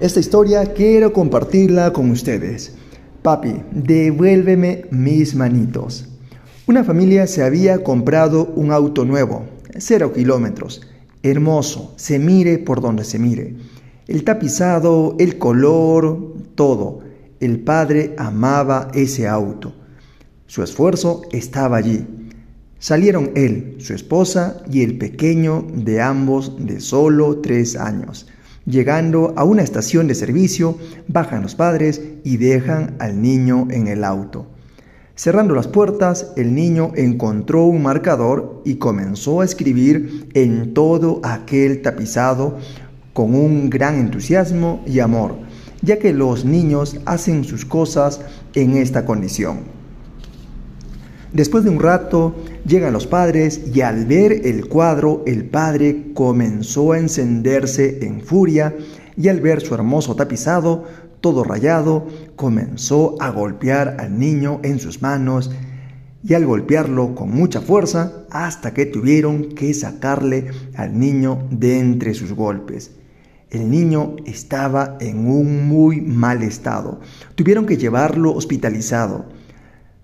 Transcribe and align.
Esta 0.00 0.18
historia 0.18 0.64
quiero 0.72 1.12
compartirla 1.12 1.92
con 1.92 2.10
ustedes. 2.10 2.72
Papi, 3.20 3.56
devuélveme 3.70 4.86
mis 4.90 5.34
manitos. 5.34 6.08
Una 6.66 6.84
familia 6.84 7.26
se 7.26 7.42
había 7.42 7.84
comprado 7.84 8.46
un 8.56 8.72
auto 8.72 9.04
nuevo, 9.04 9.44
cero 9.76 10.10
kilómetros, 10.14 10.80
hermoso, 11.22 11.92
se 11.96 12.18
mire 12.18 12.56
por 12.56 12.80
donde 12.80 13.04
se 13.04 13.18
mire. 13.18 13.56
El 14.06 14.24
tapizado, 14.24 15.16
el 15.18 15.36
color, 15.36 16.34
todo. 16.54 17.00
El 17.38 17.60
padre 17.60 18.14
amaba 18.16 18.90
ese 18.94 19.28
auto. 19.28 19.74
Su 20.46 20.62
esfuerzo 20.62 21.20
estaba 21.30 21.76
allí. 21.76 22.06
Salieron 22.78 23.32
él, 23.34 23.76
su 23.80 23.92
esposa 23.92 24.62
y 24.72 24.80
el 24.80 24.96
pequeño 24.96 25.66
de 25.74 26.00
ambos 26.00 26.56
de 26.58 26.80
solo 26.80 27.40
tres 27.42 27.76
años. 27.76 28.26
Llegando 28.70 29.34
a 29.36 29.42
una 29.42 29.62
estación 29.62 30.06
de 30.06 30.14
servicio, 30.14 30.78
bajan 31.08 31.42
los 31.42 31.56
padres 31.56 32.00
y 32.22 32.36
dejan 32.36 32.94
al 33.00 33.20
niño 33.20 33.66
en 33.68 33.88
el 33.88 34.04
auto. 34.04 34.46
Cerrando 35.16 35.56
las 35.56 35.66
puertas, 35.66 36.30
el 36.36 36.54
niño 36.54 36.92
encontró 36.94 37.64
un 37.64 37.82
marcador 37.82 38.62
y 38.64 38.76
comenzó 38.76 39.40
a 39.40 39.44
escribir 39.44 40.28
en 40.34 40.72
todo 40.72 41.20
aquel 41.24 41.82
tapizado 41.82 42.58
con 43.12 43.34
un 43.34 43.70
gran 43.70 43.98
entusiasmo 43.98 44.84
y 44.86 45.00
amor, 45.00 45.34
ya 45.82 45.98
que 45.98 46.12
los 46.12 46.44
niños 46.44 46.96
hacen 47.06 47.42
sus 47.42 47.64
cosas 47.64 48.20
en 48.54 48.76
esta 48.76 49.04
condición. 49.04 49.79
Después 51.32 51.62
de 51.62 51.70
un 51.70 51.78
rato 51.78 52.34
llegan 52.66 52.92
los 52.92 53.06
padres 53.06 53.60
y 53.72 53.82
al 53.82 54.04
ver 54.04 54.46
el 54.46 54.66
cuadro 54.66 55.22
el 55.26 55.44
padre 55.44 56.12
comenzó 56.12 56.92
a 56.92 56.98
encenderse 56.98 58.04
en 58.04 58.20
furia 58.20 58.74
y 59.16 59.28
al 59.28 59.40
ver 59.40 59.60
su 59.60 59.74
hermoso 59.74 60.16
tapizado, 60.16 60.84
todo 61.20 61.44
rayado, 61.44 62.08
comenzó 62.34 63.16
a 63.20 63.30
golpear 63.30 63.96
al 64.00 64.18
niño 64.18 64.58
en 64.64 64.80
sus 64.80 65.02
manos 65.02 65.52
y 66.24 66.34
al 66.34 66.46
golpearlo 66.46 67.14
con 67.14 67.30
mucha 67.30 67.60
fuerza 67.60 68.24
hasta 68.30 68.74
que 68.74 68.86
tuvieron 68.86 69.50
que 69.50 69.72
sacarle 69.72 70.48
al 70.74 70.98
niño 70.98 71.46
de 71.50 71.78
entre 71.78 72.14
sus 72.14 72.32
golpes. 72.32 72.90
El 73.50 73.70
niño 73.70 74.16
estaba 74.26 74.96
en 75.00 75.28
un 75.28 75.68
muy 75.68 76.00
mal 76.00 76.42
estado. 76.42 77.00
Tuvieron 77.34 77.66
que 77.66 77.76
llevarlo 77.76 78.32
hospitalizado. 78.32 79.26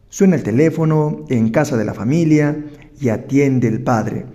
Suena 0.09 0.37
el 0.37 0.43
teléfono 0.43 1.25
en 1.29 1.51
casa 1.51 1.77
de 1.77 1.85
la 1.85 1.95
familia 1.95 2.57
y 3.01 3.09
atiende 3.09 3.69
el 3.69 3.83
padre. 3.83 4.27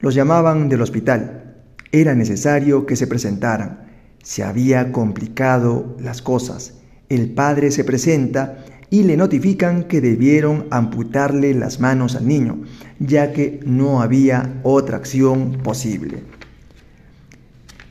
Los 0.00 0.14
llamaban 0.14 0.68
del 0.68 0.82
hospital. 0.82 1.54
Era 1.92 2.14
necesario 2.14 2.86
que 2.86 2.96
se 2.96 3.06
presentaran. 3.06 3.88
Se 4.22 4.42
había 4.42 4.92
complicado 4.92 5.96
las 6.00 6.22
cosas. 6.22 6.74
El 7.08 7.30
padre 7.30 7.70
se 7.70 7.84
presenta 7.84 8.64
y 8.90 9.02
le 9.02 9.16
notifican 9.16 9.84
que 9.84 10.00
debieron 10.00 10.66
amputarle 10.70 11.54
las 11.54 11.80
manos 11.80 12.16
al 12.16 12.26
niño, 12.26 12.62
ya 12.98 13.32
que 13.32 13.60
no 13.66 14.00
había 14.00 14.60
otra 14.62 14.96
acción 14.96 15.58
posible. 15.62 16.22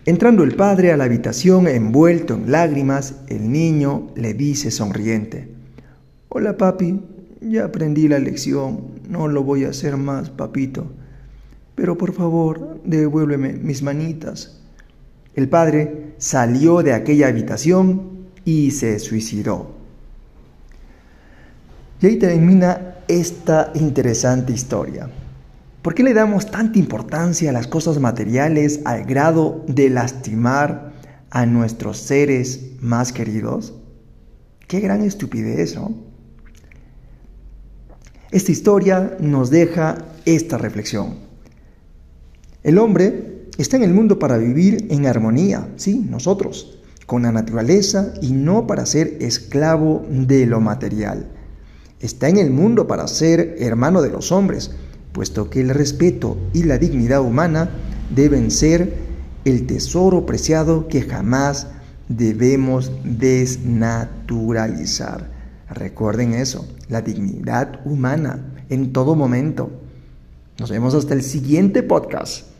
Entrando 0.06 0.44
el 0.44 0.56
padre 0.56 0.92
a 0.92 0.98
la 0.98 1.06
habitación 1.06 1.68
envuelto 1.68 2.34
en 2.34 2.52
lágrimas, 2.52 3.16
el 3.28 3.52
niño 3.52 4.08
le 4.16 4.34
dice 4.34 4.70
sonriente, 4.70 5.48
Hola 6.36 6.58
papi, 6.58 7.00
ya 7.42 7.66
aprendí 7.66 8.08
la 8.08 8.18
lección, 8.18 9.02
no 9.08 9.28
lo 9.28 9.44
voy 9.44 9.66
a 9.66 9.70
hacer 9.70 9.98
más, 9.98 10.32
papito. 10.32 10.92
Pero 11.76 11.96
por 11.96 12.12
favor, 12.12 12.82
devuélveme 12.84 13.54
mis 13.54 13.84
manitas. 13.84 14.60
El 15.36 15.48
padre 15.48 16.16
salió 16.18 16.82
de 16.82 16.94
aquella 16.94 17.28
habitación 17.28 18.30
y 18.46 18.72
se 18.72 18.98
suicidó. 18.98 19.76
Y 22.02 22.08
ahí 22.08 22.16
termina 22.18 22.96
esta 23.08 23.72
interesante 23.76 24.54
historia. 24.54 25.12
¿Por 25.84 25.94
qué 25.94 26.02
le 26.02 26.16
damos 26.16 26.50
tanta 26.50 26.80
importancia 26.80 27.52
a 27.52 27.54
las 27.54 27.68
cosas 27.68 28.00
materiales 28.00 28.80
al 28.86 29.04
grado 29.04 29.64
de 29.68 29.92
lastimar 29.92 30.94
a 31.30 31.46
nuestros 31.46 32.00
seres 32.00 32.72
más 32.82 33.14
queridos? 33.14 33.76
Qué 34.68 34.80
gran 34.80 35.04
estupidez, 35.04 35.76
¿no? 35.76 36.13
Esta 38.34 38.52
historia 38.52 39.16
nos 39.20 39.52
deja 39.52 40.06
esta 40.26 40.58
reflexión. 40.58 41.18
El 42.64 42.80
hombre 42.80 43.46
está 43.60 43.78
en 43.78 43.84
el 43.84 43.94
mundo 43.94 44.18
para 44.18 44.40
vivir 44.40 44.88
en 44.90 45.06
armonía, 45.06 45.70
sí, 45.76 46.04
nosotros, 46.10 46.80
con 47.06 47.22
la 47.22 47.32
naturaleza 47.32 48.12
y 48.24 48.32
no 48.32 48.66
para 48.66 48.88
ser 48.88 49.18
esclavo 49.20 50.04
de 50.10 50.48
lo 50.48 50.60
material. 50.62 51.28
Está 52.00 52.28
en 52.28 52.38
el 52.38 52.50
mundo 52.50 52.88
para 52.88 53.08
ser 53.08 53.58
hermano 53.60 54.02
de 54.02 54.10
los 54.10 54.32
hombres, 54.32 54.72
puesto 55.12 55.52
que 55.52 55.62
el 55.62 55.70
respeto 55.70 56.36
y 56.54 56.64
la 56.64 56.80
dignidad 56.80 57.22
humana 57.22 57.70
deben 58.16 58.50
ser 58.50 58.96
el 59.46 59.68
tesoro 59.68 60.26
preciado 60.26 60.88
que 60.88 61.04
jamás 61.04 61.68
debemos 62.10 62.92
desnaturalizar. 63.04 65.33
Recuerden 65.74 66.34
eso, 66.34 66.68
la 66.90 67.02
dignidad 67.02 67.82
humana 67.86 68.54
en 68.70 68.94
todo 68.94 69.16
momento. 69.16 69.72
Nos 70.60 70.70
vemos 70.70 70.94
hasta 70.94 71.14
el 71.14 71.24
siguiente 71.24 71.82
podcast. 71.84 72.53